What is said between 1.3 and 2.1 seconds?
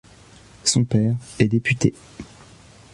est député.